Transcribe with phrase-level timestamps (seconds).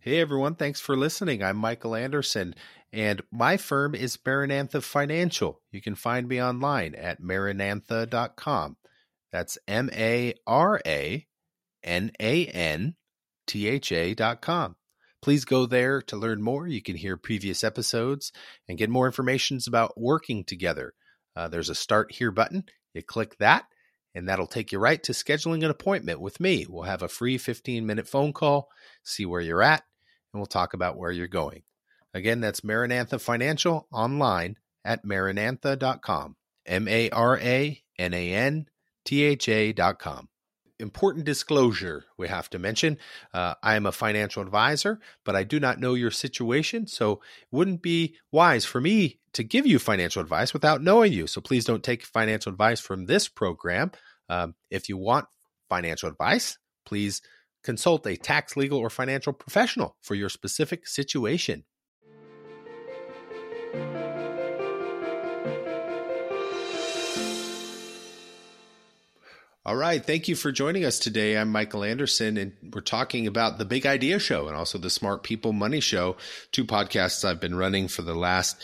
[0.00, 1.42] Hey everyone, thanks for listening.
[1.42, 2.54] I'm Michael Anderson,
[2.92, 5.60] and my firm is Maranantha Financial.
[5.72, 8.76] You can find me online at maranantha.com.
[9.32, 11.26] That's M A R A
[11.82, 12.94] N A N
[13.48, 14.76] T H A.com.
[15.20, 16.68] Please go there to learn more.
[16.68, 18.30] You can hear previous episodes
[18.68, 20.94] and get more information about working together.
[21.34, 22.62] Uh, there's a Start Here button.
[22.94, 23.64] You click that,
[24.18, 26.66] and that'll take you right to scheduling an appointment with me.
[26.68, 28.68] We'll have a free 15 minute phone call,
[29.04, 29.84] see where you're at,
[30.32, 31.62] and we'll talk about where you're going.
[32.12, 36.34] Again, that's Maranantha Financial online at maranantha.com.
[36.66, 38.66] M A R A N A N
[39.04, 40.28] T H A.com.
[40.80, 42.98] Important disclosure we have to mention.
[43.32, 46.86] Uh, I am a financial advisor, but I do not know your situation.
[46.88, 47.20] So it
[47.52, 51.26] wouldn't be wise for me to give you financial advice without knowing you.
[51.26, 53.92] So please don't take financial advice from this program.
[54.28, 55.26] Um, if you want
[55.68, 57.22] financial advice, please
[57.62, 61.64] consult a tax, legal, or financial professional for your specific situation.
[69.68, 70.02] All right.
[70.02, 71.36] Thank you for joining us today.
[71.36, 75.22] I'm Michael Anderson, and we're talking about the Big Idea Show and also the Smart
[75.22, 76.16] People Money Show,
[76.52, 78.56] two podcasts I've been running for the last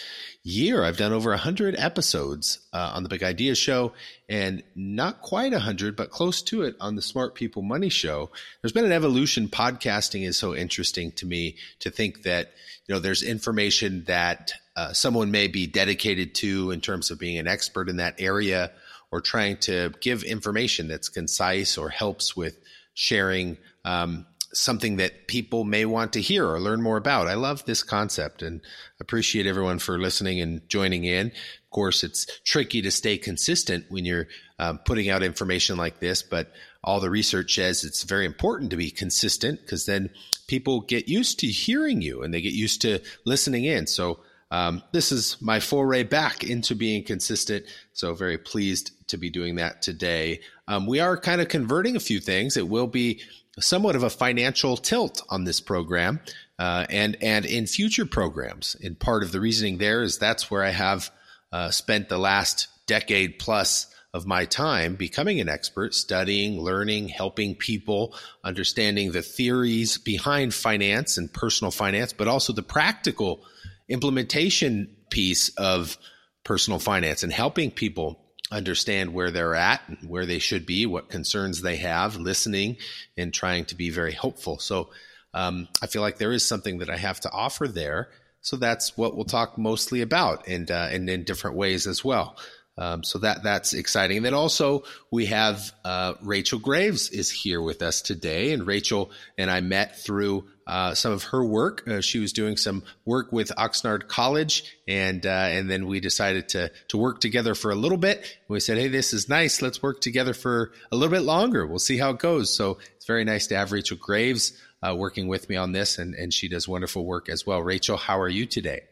[0.45, 0.83] year.
[0.83, 3.93] I've done over 100 episodes uh, on the Big Idea Show
[4.31, 8.31] and not quite 100, but close to it on the Smart People Money Show.
[8.63, 9.49] There's been an evolution.
[9.49, 12.53] Podcasting is so interesting to me to think that,
[12.87, 17.37] you know, there's information that uh, someone may be dedicated to in terms of being
[17.37, 18.71] an expert in that area
[19.15, 22.59] or trying to give information that's concise or helps with
[22.95, 27.29] sharing um, something that people may want to hear or learn more about.
[27.29, 28.61] I love this concept and
[28.99, 31.29] appreciate everyone for listening and joining in.
[31.29, 34.27] Of course, it's tricky to stay consistent when you're
[34.59, 36.51] um, putting out information like this, but
[36.83, 40.11] all the research says it's very important to be consistent because then
[40.49, 43.87] people get used to hearing you and they get used to listening in.
[43.87, 44.19] So
[44.55, 47.65] um, this is my foray back into being consistent.
[47.93, 50.43] So very pleased to be doing that today.
[50.69, 52.57] Um, we are kind of converting a few things.
[52.57, 53.21] It will be
[53.59, 56.21] somewhat of a financial tilt on this program
[56.61, 58.77] uh, and and in future programs.
[58.81, 61.11] And part of the reasoning there is that's where I have
[61.51, 67.57] uh, spent the last decade plus of my time becoming an expert, studying, learning, helping
[67.57, 68.15] people,
[68.45, 73.45] understanding the theories behind finance and personal finance, but also the practical
[73.89, 75.97] implementation piece of
[76.45, 81.09] personal finance and helping people understand where they're at, and where they should be, what
[81.09, 82.77] concerns they have, listening
[83.17, 84.59] and trying to be very hopeful.
[84.59, 84.91] So
[85.33, 88.11] um, I feel like there is something that I have to offer there.
[88.43, 92.37] So that's what we'll talk mostly about, and uh, and in different ways as well.
[92.77, 94.19] Um, so that that's exciting.
[94.19, 99.11] And then also we have uh, Rachel Graves is here with us today, and Rachel
[99.39, 101.87] and I met through uh, some of her work.
[101.87, 106.49] Uh, she was doing some work with Oxnard College, and uh, and then we decided
[106.51, 108.39] to to work together for a little bit.
[108.49, 109.63] We said, "Hey, this is nice.
[109.63, 111.67] Let's work together for a little bit longer.
[111.67, 115.29] We'll see how it goes." So it's very nice to have Rachel Graves uh, working
[115.29, 117.63] with me on this, and and she does wonderful work as well.
[117.63, 118.83] Rachel, how are you today?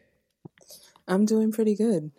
[1.07, 2.11] I'm doing pretty good.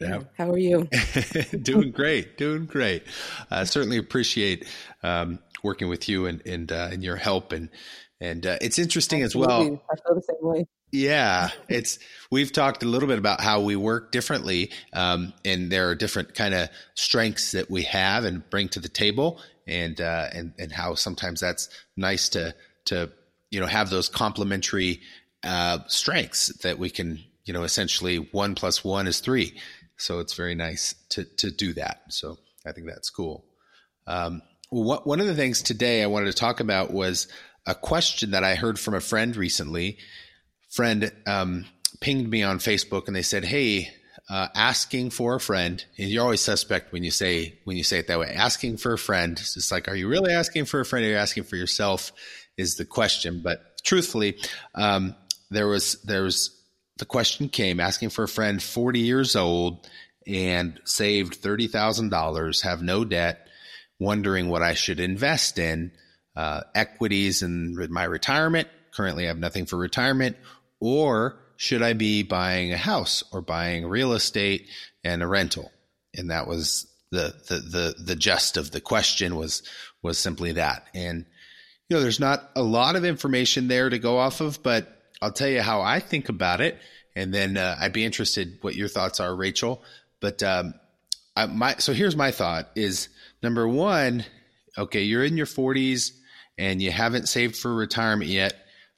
[0.00, 0.22] Yeah.
[0.36, 0.88] How are you?
[1.62, 3.04] doing great, doing great.
[3.50, 4.66] I certainly appreciate
[5.02, 7.68] um, working with you and and, uh, and your help and
[8.22, 9.54] and uh, it's interesting Absolutely.
[9.54, 9.82] as well.
[9.90, 10.66] I feel the same way.
[10.92, 11.98] Yeah, it's
[12.30, 16.34] we've talked a little bit about how we work differently, um, and there are different
[16.34, 20.70] kind of strengths that we have and bring to the table, and uh, and and
[20.70, 22.54] how sometimes that's nice to
[22.86, 23.10] to
[23.50, 25.00] you know have those complementary
[25.42, 29.58] uh, strengths that we can you know essentially one plus one is three,
[29.96, 32.02] so it's very nice to to do that.
[32.10, 33.46] So I think that's cool.
[34.06, 37.28] Um, what, one of the things today I wanted to talk about was
[37.66, 39.98] a question that I heard from a friend recently.
[40.70, 41.66] Friend um,
[42.00, 43.90] pinged me on Facebook and they said, "Hey,
[44.28, 47.98] uh, asking for a friend." And you're always suspect when you say when you say
[47.98, 48.32] it that way.
[48.32, 49.38] Asking for a friend.
[49.38, 51.04] It's just like, are you really asking for a friend?
[51.04, 52.12] Or are you asking for yourself?
[52.56, 53.40] Is the question.
[53.42, 54.38] But truthfully,
[54.74, 55.14] um,
[55.50, 56.58] there was there was
[56.98, 59.88] the question came asking for a friend, 40 years old
[60.26, 63.48] and saved thirty thousand dollars, have no debt,
[63.98, 65.92] wondering what I should invest in
[66.36, 68.68] uh, equities in my retirement.
[68.92, 70.36] Currently, I have nothing for retirement.
[70.80, 74.68] Or should I be buying a house or buying real estate
[75.04, 75.70] and a rental?
[76.14, 79.62] And that was the the the the gist of the question was
[80.02, 80.86] was simply that.
[80.94, 81.24] And
[81.88, 84.88] you know, there's not a lot of information there to go off of, but
[85.20, 86.78] I'll tell you how I think about it,
[87.14, 89.82] and then uh, I'd be interested what your thoughts are, Rachel.
[90.20, 90.74] But um,
[91.36, 93.08] I, my so here's my thought: is
[93.42, 94.24] number one,
[94.76, 96.12] okay, you're in your 40s
[96.62, 98.54] and you haven't saved for retirement yet,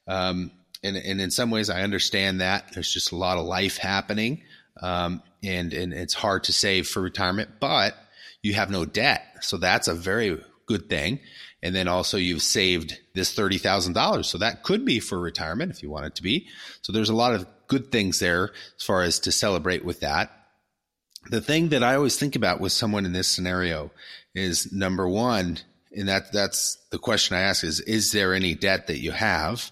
[0.06, 0.50] Um,
[0.82, 4.42] and, and in some ways, I understand that there's just a lot of life happening,
[4.82, 7.48] um, and and it's hard to save for retirement.
[7.60, 7.94] But
[8.42, 11.20] you have no debt, so that's a very good thing.
[11.62, 15.72] And then also you've saved this thirty thousand dollars, so that could be for retirement
[15.72, 16.48] if you want it to be.
[16.82, 20.30] So there's a lot of good things there as far as to celebrate with that.
[21.30, 23.90] The thing that I always think about with someone in this scenario
[24.34, 25.58] is number one,
[25.96, 29.70] and that that's the question I ask is is there any debt that you have?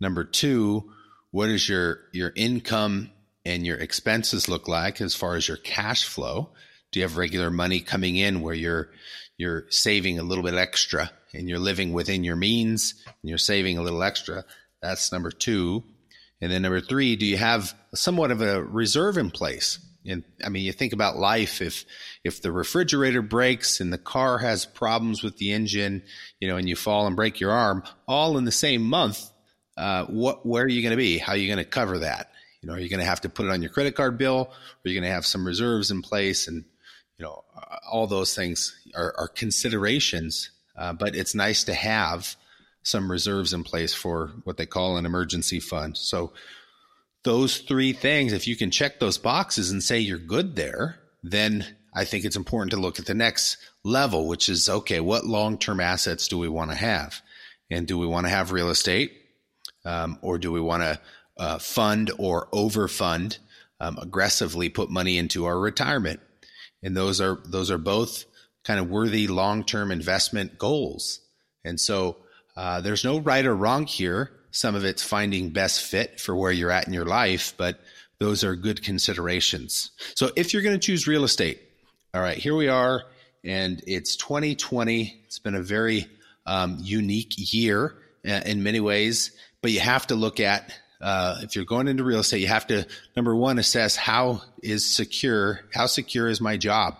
[0.00, 0.90] Number two,
[1.30, 3.10] what is your your income
[3.44, 6.50] and your expenses look like as far as your cash flow?
[6.92, 8.90] Do you have regular money coming in where you're
[9.36, 13.78] you're saving a little bit extra and you're living within your means and you're saving
[13.78, 14.44] a little extra?
[14.82, 15.84] That's number two.
[16.40, 19.78] And then number three, do you have somewhat of a reserve in place?
[20.06, 21.60] And I mean, you think about life.
[21.60, 21.84] If
[22.24, 26.02] if the refrigerator breaks and the car has problems with the engine,
[26.40, 29.30] you know, and you fall and break your arm, all in the same month,
[29.76, 31.18] uh, what where are you going to be?
[31.18, 32.30] How are you going to cover that?
[32.62, 34.50] You know, are you going to have to put it on your credit card bill?
[34.50, 36.48] Are you going to have some reserves in place?
[36.48, 36.64] And
[37.18, 37.44] you know,
[37.90, 40.50] all those things are, are considerations.
[40.76, 42.36] Uh, but it's nice to have
[42.82, 45.98] some reserves in place for what they call an emergency fund.
[45.98, 46.32] So
[47.22, 51.66] those three things, if you can check those boxes and say you're good there, then
[51.94, 55.58] I think it's important to look at the next level, which is okay, what long
[55.58, 57.20] term assets do we want to have?
[57.70, 59.12] And do we want to have real estate?
[59.84, 61.00] Um, or do we want to
[61.38, 63.38] uh, fund or overfund,
[63.80, 66.20] um, aggressively put money into our retirement?
[66.82, 68.24] And those are those are both
[68.64, 71.20] kind of worthy long term investment goals.
[71.64, 72.16] And so
[72.56, 74.30] uh, there's no right or wrong here.
[74.52, 77.80] Some of it's finding best fit for where you're at in your life, but
[78.18, 79.92] those are good considerations.
[80.14, 81.60] So if you're going to choose real estate,
[82.12, 83.04] all right, here we are,
[83.44, 85.22] and it's 2020.
[85.24, 86.06] It's been a very
[86.46, 87.94] um, unique year
[88.28, 89.32] uh, in many ways,
[89.62, 92.66] but you have to look at uh, if you're going into real estate, you have
[92.66, 92.86] to
[93.16, 96.96] number one assess how is secure, how secure is my job?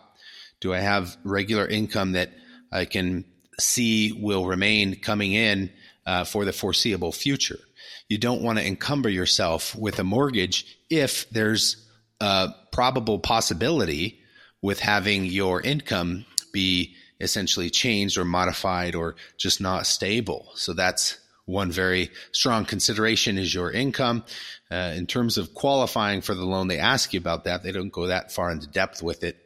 [0.60, 2.30] Do I have regular income that
[2.72, 3.24] I can
[3.58, 5.70] see will remain coming in
[6.10, 7.60] uh, for the foreseeable future.
[8.08, 11.86] You don't want to encumber yourself with a mortgage if there's
[12.20, 14.18] a probable possibility
[14.60, 20.50] with having your income be essentially changed or modified or just not stable.
[20.56, 24.24] So that's one very strong consideration is your income.
[24.68, 27.62] Uh, in terms of qualifying for the loan, they ask you about that.
[27.62, 29.36] They don't go that far into depth with it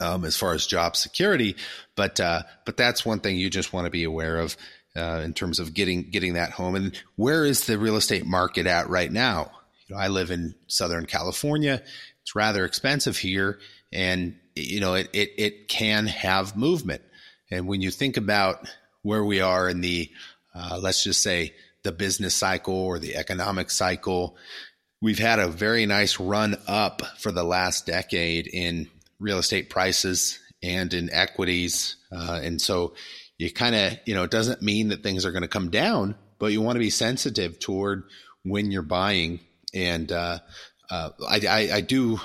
[0.00, 1.56] um, as far as job security,
[1.96, 4.56] but uh, but that's one thing you just want to be aware of
[4.96, 6.74] uh, in terms of getting getting that home.
[6.74, 9.50] And where is the real estate market at right now?
[9.86, 11.82] You know, I live in Southern California.
[12.22, 13.58] It's rather expensive here,
[13.92, 17.02] and you know it it, it can have movement.
[17.50, 18.68] And when you think about
[19.02, 20.10] where we are in the
[20.54, 21.54] uh, let's just say
[21.84, 24.36] the business cycle or the economic cycle,
[25.00, 28.90] we've had a very nice run up for the last decade in
[29.20, 31.96] real estate prices and in equities.
[32.10, 32.94] Uh, and so
[33.38, 36.16] you kind of, you know, it doesn't mean that things are going to come down,
[36.38, 38.04] but you want to be sensitive toward
[38.42, 39.40] when you're buying.
[39.72, 40.40] And uh,
[40.90, 42.20] uh, I, I, I do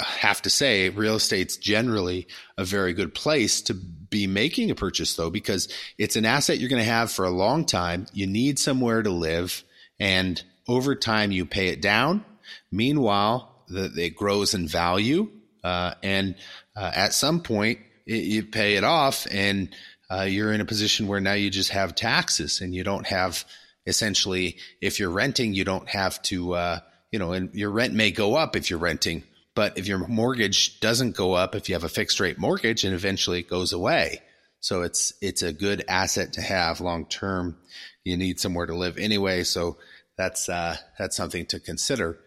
[0.00, 2.26] have to say, real estate's generally
[2.56, 6.70] a very good place to be making a purchase, though, because it's an asset you're
[6.70, 8.06] going to have for a long time.
[8.12, 9.62] You need somewhere to live,
[9.98, 12.24] and over time, you pay it down.
[12.70, 15.30] Meanwhile, the, it grows in value
[15.64, 16.34] uh, and
[16.76, 19.68] uh, at some point, it, you pay it off, and
[20.12, 23.44] uh, you're in a position where now you just have taxes, and you don't have
[23.86, 28.10] essentially, if you're renting, you don't have to, uh, you know, and your rent may
[28.10, 29.22] go up if you're renting,
[29.54, 32.94] but if your mortgage doesn't go up, if you have a fixed rate mortgage, and
[32.94, 34.20] eventually it goes away.
[34.60, 37.56] So it's it's a good asset to have long term.
[38.04, 39.78] You need somewhere to live anyway, so
[40.16, 42.18] that's uh, that's something to consider.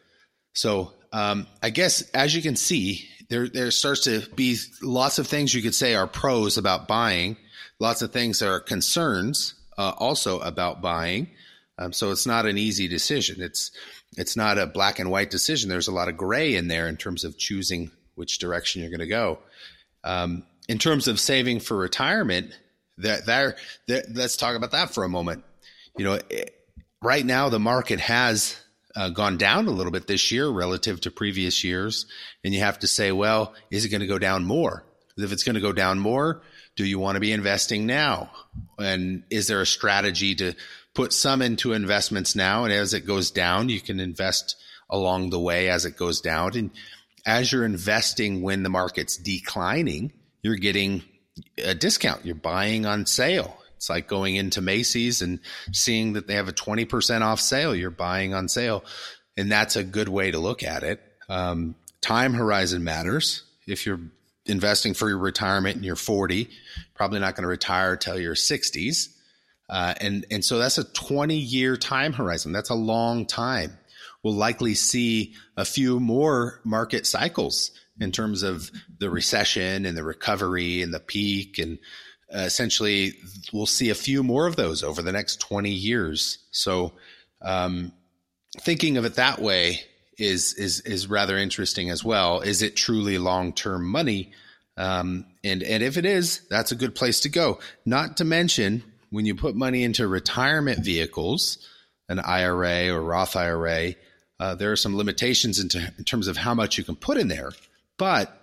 [0.56, 5.28] So um, I guess as you can see, there there starts to be lots of
[5.28, 7.38] things you could say are pros about buying,
[7.80, 11.30] lots of things are concerns uh, also about buying.
[11.78, 13.42] Um, so it's not an easy decision.
[13.42, 13.72] It's
[14.18, 15.70] it's not a black and white decision.
[15.70, 19.00] There's a lot of gray in there in terms of choosing which direction you're going
[19.00, 19.40] to go.
[20.04, 22.58] Um, in terms of saving for retirement,
[22.98, 23.58] that there,
[23.88, 25.44] let's talk about that for a moment.
[25.98, 26.56] You know, it,
[27.02, 28.58] right now the market has
[28.96, 32.06] uh, gone down a little bit this year relative to previous years.
[32.44, 34.86] And you have to say, well, is it going to go down more?
[35.18, 36.42] If it's going to go down more,
[36.76, 38.32] do you want to be investing now?
[38.78, 40.54] And is there a strategy to
[40.94, 42.66] put some into investments now?
[42.66, 44.58] And as it goes down, you can invest
[44.90, 46.58] along the way as it goes down.
[46.58, 46.72] And
[47.26, 51.04] as you're investing when the market's declining, you're getting
[51.64, 52.26] a discount.
[52.26, 53.58] You're buying on sale.
[53.86, 55.40] It's like going into Macy's and
[55.72, 57.76] seeing that they have a 20% off sale.
[57.76, 58.84] You're buying on sale.
[59.38, 61.00] And that's a good way to look at it.
[61.30, 63.44] Um, time horizon matters.
[63.68, 64.00] If you're
[64.48, 66.50] investing for your retirement and you're 40,
[66.96, 69.10] probably not going to retire till your 60s.
[69.70, 72.54] Uh, and, and so that's a 20 year time horizon.
[72.54, 73.78] That's a long time.
[74.24, 80.04] We'll likely see a few more market cycles in terms of the recession and the
[80.04, 81.60] recovery and the peak.
[81.60, 81.78] And
[82.34, 83.14] uh, essentially,
[83.54, 86.40] we'll see a few more of those over the next 20 years.
[86.52, 86.94] So,
[87.42, 87.92] um,
[88.62, 89.82] thinking of it that way
[90.18, 92.42] is is is rather interesting as well.
[92.42, 94.32] Is it truly long term money?
[94.78, 97.60] Um, and and if it is, that's a good place to go.
[97.86, 101.58] Not to mention when you put money into retirement vehicles,
[102.10, 103.94] an IRA or Roth IRA,
[104.40, 107.28] uh, there are some limitations in, in terms of how much you can put in
[107.28, 107.52] there.
[107.98, 108.36] But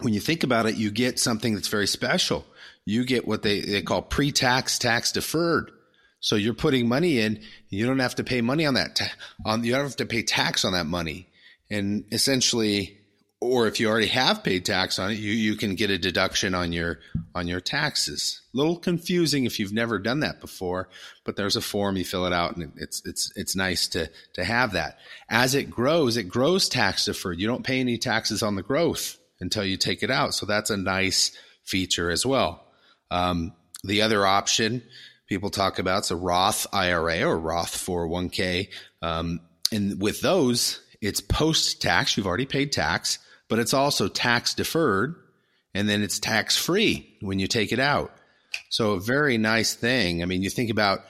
[0.00, 2.44] when you think about it, you get something that's very special.
[2.84, 5.70] You get what they, they call pre tax tax deferred.
[6.20, 8.94] So you're putting money in, you don't have to pay money on that.
[8.96, 9.12] Ta-
[9.44, 11.28] on you don't have to pay tax on that money,
[11.68, 12.96] and essentially,
[13.40, 16.54] or if you already have paid tax on it, you you can get a deduction
[16.54, 17.00] on your
[17.34, 18.40] on your taxes.
[18.54, 20.88] A little confusing if you've never done that before,
[21.24, 24.44] but there's a form you fill it out, and it's it's it's nice to to
[24.44, 24.98] have that.
[25.28, 27.40] As it grows, it grows tax deferred.
[27.40, 30.70] You don't pay any taxes on the growth until you take it out, so that's
[30.70, 32.64] a nice feature as well.
[33.12, 33.52] Um,
[33.84, 34.82] the other option
[35.28, 35.98] people talk about.
[35.98, 38.68] It's a Roth IRA or Roth 401k.
[39.02, 39.40] Um,
[39.70, 42.16] and with those, it's post tax.
[42.16, 45.16] You've already paid tax, but it's also tax deferred
[45.74, 48.12] and then it's tax free when you take it out.
[48.68, 50.22] So a very nice thing.
[50.22, 51.00] I mean, you think about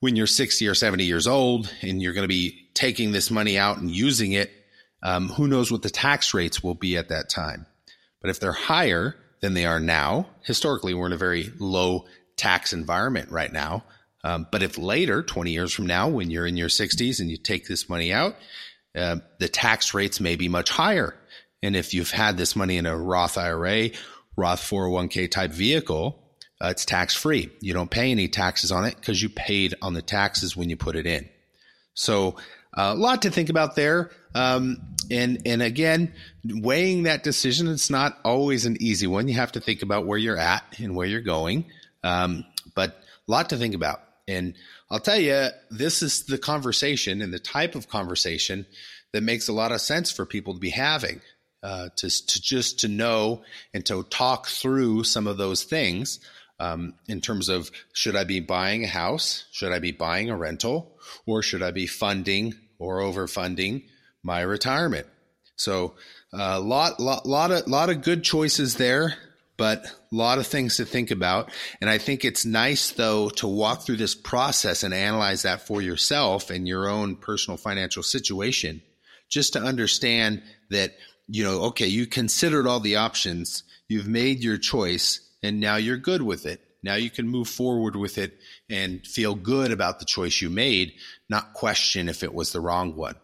[0.00, 3.58] when you're 60 or 70 years old and you're going to be taking this money
[3.58, 4.50] out and using it.
[5.02, 7.66] Um, who knows what the tax rates will be at that time?
[8.20, 12.04] But if they're higher than they are now, historically, we're in a very low
[12.36, 13.84] tax environment right now.
[14.22, 17.36] Um, but if later, 20 years from now, when you're in your 60s and you
[17.36, 18.36] take this money out,
[18.94, 21.14] uh, the tax rates may be much higher.
[21.62, 23.90] And if you've had this money in a Roth IRA,
[24.36, 26.18] Roth 401k type vehicle,
[26.62, 27.50] uh, it's tax free.
[27.60, 30.76] You don't pay any taxes on it because you paid on the taxes when you
[30.76, 31.28] put it in.
[31.94, 32.36] So
[32.76, 34.10] uh, a lot to think about there.
[34.34, 36.12] Um, and and again,
[36.44, 39.28] weighing that decision, it's not always an easy one.
[39.28, 41.66] You have to think about where you're at and where you're going.
[42.04, 42.44] Um,
[42.74, 44.00] but a lot to think about.
[44.28, 44.54] And
[44.90, 48.66] I'll tell you, this is the conversation and the type of conversation
[49.12, 51.20] that makes a lot of sense for people to be having.
[51.62, 53.42] Uh, to, to just to know
[53.74, 56.18] and to talk through some of those things
[56.58, 60.36] um, in terms of should I be buying a house, should I be buying a
[60.38, 60.96] rental,
[61.26, 63.82] or should I be funding or overfunding
[64.22, 65.06] my retirement?
[65.56, 65.94] So
[66.32, 69.16] a uh, lot, lot, lot of, lot of good choices there
[69.60, 71.50] but a lot of things to think about.
[71.82, 75.82] And I think it's nice, though, to walk through this process and analyze that for
[75.82, 78.80] yourself and your own personal financial situation,
[79.28, 80.94] just to understand that,
[81.28, 85.98] you know, okay, you considered all the options, you've made your choice, and now you're
[85.98, 86.62] good with it.
[86.82, 88.38] Now you can move forward with it
[88.70, 90.94] and feel good about the choice you made,
[91.28, 93.16] not question if it was the wrong one.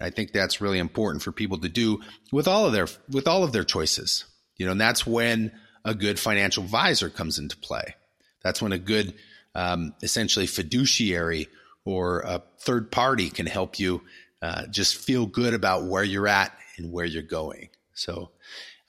[0.00, 2.00] I think that's really important for people to do
[2.32, 4.24] with all of their with all of their choices.
[4.56, 5.52] You know, and that's when
[5.84, 7.94] a good financial advisor comes into play.
[8.42, 9.14] That's when a good,
[9.54, 11.48] um, essentially fiduciary
[11.84, 14.02] or a third party can help you
[14.42, 17.70] uh, just feel good about where you're at and where you're going.
[17.94, 18.30] So,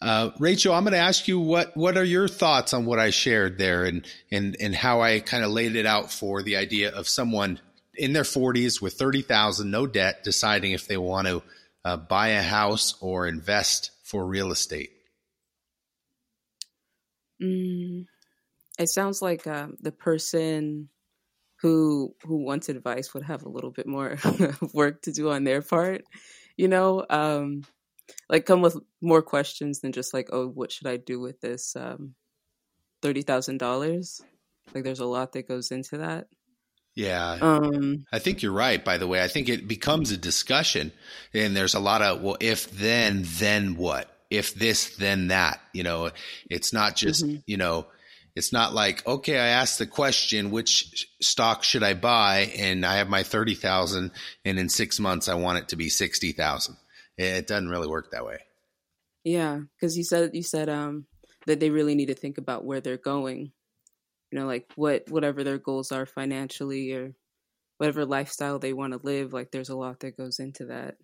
[0.02, 3.10] uh, Rachel, I'm going to ask you what what are your thoughts on what I
[3.10, 6.92] shared there and and and how I kind of laid it out for the idea
[6.92, 7.60] of someone
[8.02, 11.44] in their 40s with 30,000 no debt deciding if they want to
[11.86, 14.90] uh, buy a house or invest for real estate.
[17.40, 18.08] Mm,
[18.80, 20.90] it sounds like um, the person
[21.62, 24.18] who who wants advice would have a little bit more
[24.74, 26.04] work to do on their part.
[26.58, 27.64] You know, um,
[28.30, 31.76] like come with more questions than just like, oh, what should I do with this
[31.76, 32.16] um,
[33.04, 34.22] thirty thousand dollars?
[34.74, 36.28] Like, there's a lot that goes into that.
[36.96, 37.38] Yeah.
[37.42, 39.24] Um, I think you're right, by the way.
[39.24, 40.92] I think it becomes a discussion
[41.34, 44.12] and there's a lot of, well, if then, then what?
[44.32, 45.62] if this, then that.
[45.74, 46.10] You know,
[46.50, 47.42] it's not just, mm-hmm.
[47.46, 47.86] you know,
[48.36, 52.54] it's not like, okay, I asked the question, which stock should I buy?
[52.58, 54.12] And I have my 30,000
[54.46, 56.78] and in six months I want it to be 60,000.
[57.18, 58.40] It doesn't really work that way.
[59.26, 59.60] Yeah.
[59.82, 61.06] Cause you said, you said, um,
[61.46, 63.52] that they really need to think about where they're going,
[64.32, 67.14] you know, like what, whatever their goals are financially or
[67.78, 69.34] whatever lifestyle they want to live.
[69.34, 70.96] Like there's a lot that goes into that.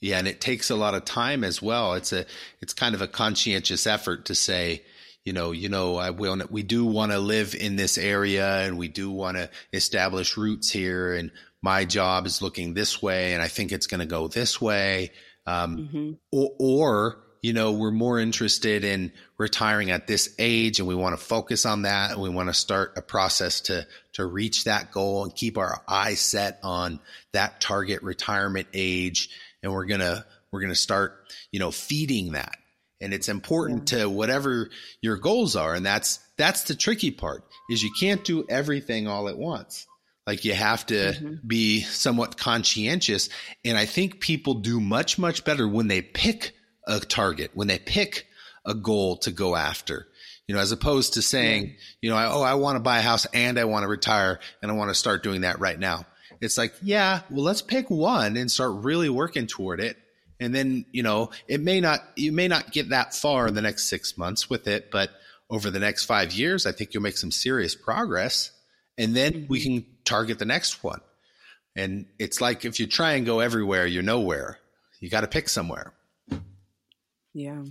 [0.00, 1.94] Yeah, and it takes a lot of time as well.
[1.94, 2.26] It's a
[2.60, 4.82] it's kind of a conscientious effort to say,
[5.24, 8.76] you know, you know, I will, we do want to live in this area and
[8.76, 11.14] we do want to establish roots here.
[11.14, 11.30] And
[11.62, 13.34] my job is looking this way.
[13.34, 15.12] And I think it's going to go this way.
[15.46, 16.12] Um, mm-hmm.
[16.32, 21.18] or, or, you know, we're more interested in retiring at this age and we want
[21.18, 22.12] to focus on that.
[22.12, 25.82] And we want to start a process to, to reach that goal and keep our
[25.88, 27.00] eyes set on
[27.32, 29.28] that target retirement age.
[29.60, 32.56] And we're going to, we're going to start, you know, feeding that
[33.00, 34.70] and it's important to whatever
[35.00, 39.28] your goals are and that's that's the tricky part is you can't do everything all
[39.28, 39.88] at once
[40.24, 41.34] like you have to mm-hmm.
[41.44, 43.28] be somewhat conscientious
[43.64, 46.54] and i think people do much much better when they pick
[46.86, 48.26] a target when they pick
[48.64, 50.06] a goal to go after
[50.46, 53.26] you know as opposed to saying you know oh i want to buy a house
[53.34, 56.04] and i want to retire and i want to start doing that right now
[56.40, 59.96] it's like yeah well let's pick one and start really working toward it
[60.42, 63.62] and then, you know, it may not, you may not get that far in the
[63.62, 65.10] next six months with it, but
[65.48, 68.50] over the next five years, I think you'll make some serious progress.
[68.98, 69.76] And then we mm-hmm.
[69.78, 71.00] can target the next one.
[71.76, 74.58] And it's like if you try and go everywhere, you're nowhere.
[74.98, 75.92] You got to pick somewhere.
[77.34, 77.62] Yeah.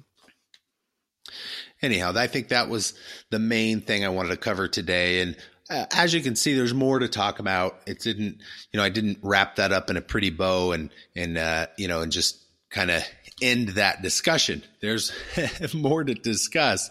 [1.82, 2.94] Anyhow, I think that was
[3.30, 5.22] the main thing I wanted to cover today.
[5.22, 5.38] And
[5.70, 7.80] uh, as you can see, there's more to talk about.
[7.88, 8.42] It didn't,
[8.72, 11.88] you know, I didn't wrap that up in a pretty bow and, and, uh, you
[11.88, 12.38] know, and just
[12.70, 13.04] kind of
[13.42, 14.64] end that discussion.
[14.82, 15.12] There's
[15.74, 16.90] more to discuss,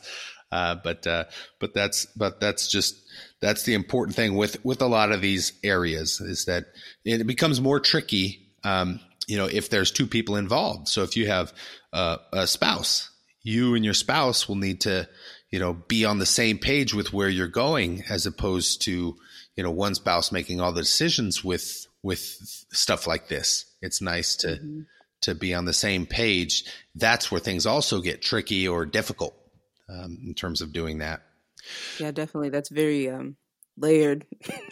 [0.50, 1.24] uh, but uh,
[1.58, 2.96] but that's but that's just
[3.40, 6.66] that's the important thing with with a lot of these areas is that
[7.04, 8.48] it becomes more tricky.
[8.64, 10.88] Um, you know, if there's two people involved.
[10.88, 11.52] So if you have
[11.92, 13.10] uh, a spouse,
[13.42, 15.08] you and your spouse will need to
[15.50, 19.16] you know be on the same page with where you're going, as opposed to
[19.56, 22.20] you know one spouse making all the decisions with with
[22.72, 23.66] stuff like this.
[23.82, 24.48] It's nice to.
[24.48, 24.80] Mm-hmm
[25.22, 29.34] to be on the same page, that's where things also get tricky or difficult
[29.88, 31.22] um, in terms of doing that.
[31.98, 32.48] Yeah, definitely.
[32.50, 33.36] That's very um,
[33.76, 34.26] layered.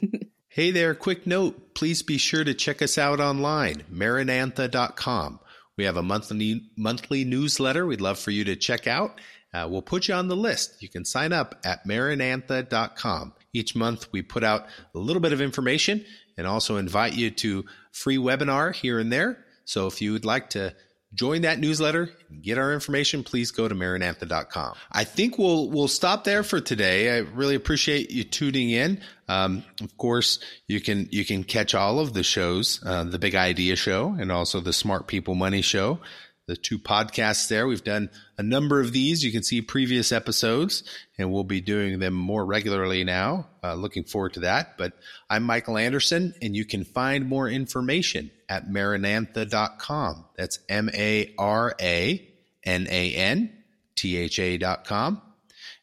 [0.49, 1.68] hey there, quick note.
[1.78, 5.38] Please be sure to check us out online, maranantha.com.
[5.76, 9.21] We have a monthly monthly newsletter we'd love for you to check out.
[9.54, 10.82] Uh, we'll put you on the list.
[10.82, 13.32] You can sign up at maranantha.com.
[13.52, 16.04] Each month we put out a little bit of information
[16.36, 19.45] and also invite you to free webinar here and there.
[19.64, 20.75] So if you would like to
[21.14, 24.75] join that newsletter and get our information, please go to maranantha.com.
[24.91, 27.17] I think we'll we'll stop there for today.
[27.17, 29.00] I really appreciate you tuning in.
[29.28, 33.34] Um, of course, you can you can catch all of the shows, uh, the Big
[33.34, 36.00] Idea Show and also the Smart People Money Show
[36.49, 37.67] the two podcasts there.
[37.67, 39.23] We've done a number of these.
[39.23, 40.82] You can see previous episodes,
[41.19, 43.47] and we'll be doing them more regularly now.
[43.62, 44.78] Uh, looking forward to that.
[44.78, 44.95] But
[45.28, 50.25] I'm Michael Anderson, and you can find more information at maranantha.com.
[50.36, 52.28] That's M A R A
[52.64, 53.52] N A N
[53.95, 55.21] T H A.com.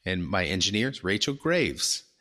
[0.03, 2.04] And my engineer is Rachel Graves.